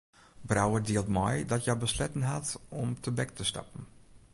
[0.47, 2.47] Brouwer dielt mei dat hja besletten hat
[2.79, 3.81] om tebek te stappen.